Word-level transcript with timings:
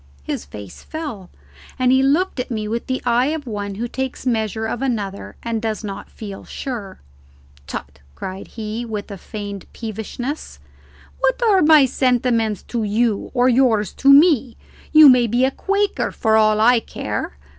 His 0.23 0.45
face 0.45 0.81
fell, 0.81 1.29
and 1.77 1.91
he 1.91 2.01
looked 2.01 2.39
at 2.39 2.49
me 2.49 2.67
with 2.67 2.87
the 2.87 3.03
eye 3.05 3.27
of 3.27 3.45
one 3.45 3.75
who 3.75 3.87
takes 3.87 4.25
measure 4.25 4.65
of 4.65 4.81
another 4.81 5.35
and 5.43 5.61
does 5.61 5.83
not 5.83 6.09
feel 6.09 6.43
sure. 6.43 7.01
"Tut!" 7.67 7.99
cried 8.15 8.47
he, 8.47 8.83
with 8.83 9.11
a 9.11 9.17
feigned 9.19 9.67
peevishness; 9.73 10.57
"what 11.19 11.39
are 11.43 11.61
my 11.61 11.85
sentiments 11.85 12.63
to 12.63 12.81
you, 12.81 13.29
or 13.35 13.47
yours 13.47 13.93
to 13.93 14.11
me? 14.11 14.57
you 14.91 15.07
may 15.07 15.27
be 15.27 15.45
a 15.45 15.51
Quaker 15.51 16.11
for 16.11 16.35
all 16.35 16.59
I 16.59 16.79
care. 16.79 17.37